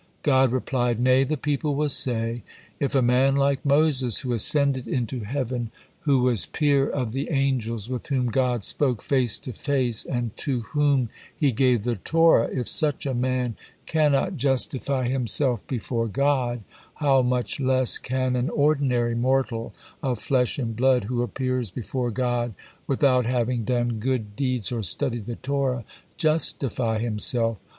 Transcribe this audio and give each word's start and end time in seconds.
'"God 0.23 0.51
replied: 0.51 0.99
"Nay, 0.99 1.23
the 1.23 1.37
people 1.37 1.75
will 1.75 1.87
say:' 1.87 2.41
If 2.79 2.95
a 2.95 3.03
man 3.03 3.35
like 3.35 3.63
Moses, 3.63 4.21
who 4.21 4.33
ascended 4.33 4.87
into 4.87 5.19
heaven, 5.19 5.69
who 5.99 6.23
was 6.23 6.47
peer 6.47 6.89
of 6.89 7.11
the 7.11 7.29
angels, 7.29 7.87
with 7.87 8.07
whom 8.07 8.25
God 8.29 8.63
spoke 8.63 9.03
face 9.03 9.37
to 9.37 9.53
face, 9.53 10.03
and 10.03 10.35
to 10.37 10.61
whom 10.61 11.09
He 11.37 11.51
gave 11.51 11.83
the 11.83 11.97
Torah 11.97 12.47
if 12.51 12.67
such 12.67 13.05
a 13.05 13.13
man 13.13 13.55
cannot 13.85 14.37
justify 14.37 15.07
himself 15.07 15.61
before 15.67 16.07
God, 16.07 16.63
how 16.95 17.21
much 17.21 17.59
less 17.59 17.99
can 17.99 18.35
an 18.35 18.49
ordinary 18.49 19.13
mortal 19.13 19.71
of 20.01 20.17
flesh 20.17 20.57
and 20.57 20.75
blood, 20.75 21.03
who 21.03 21.21
appears 21.21 21.69
before 21.69 22.09
God 22.09 22.55
without 22.87 23.27
having 23.27 23.65
done 23.65 23.99
good 23.99 24.35
deeds 24.35 24.71
or 24.71 24.81
studied 24.81 25.27
the 25.27 25.35
Torah, 25.35 25.85
justify 26.17 26.97
himself?' 26.97 27.59